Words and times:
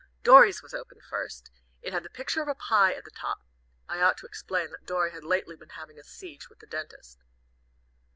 Dorry's 0.23 0.63
was 0.63 0.73
opened 0.73 1.03
first. 1.03 1.51
It 1.83 1.93
had 1.93 2.01
the 2.01 2.09
picture 2.09 2.41
of 2.41 2.47
a 2.47 2.55
pie 2.55 2.91
at 2.95 3.05
the 3.05 3.11
top 3.11 3.43
I 3.87 3.99
ought 4.01 4.17
to 4.17 4.25
explain 4.25 4.71
that 4.71 4.87
Dorry 4.87 5.11
had 5.11 5.23
lately 5.23 5.55
been 5.55 5.69
having 5.77 5.99
a 5.99 6.03
siege 6.03 6.49
with 6.49 6.57
the 6.57 6.65
dentist. 6.65 7.19